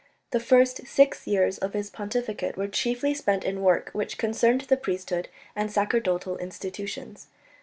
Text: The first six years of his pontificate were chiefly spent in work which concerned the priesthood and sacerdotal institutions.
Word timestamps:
The 0.31 0.39
first 0.39 0.87
six 0.87 1.27
years 1.27 1.59
of 1.59 1.73
his 1.73 1.91
pontificate 1.91 2.57
were 2.57 2.67
chiefly 2.67 3.13
spent 3.13 3.43
in 3.43 3.61
work 3.61 3.91
which 3.93 4.17
concerned 4.17 4.61
the 4.61 4.75
priesthood 4.75 5.29
and 5.55 5.71
sacerdotal 5.71 6.37
institutions. 6.39 7.27